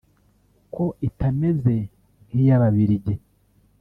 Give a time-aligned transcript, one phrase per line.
[0.73, 1.75] ko itameze
[2.29, 3.13] nk’iy’ababiligi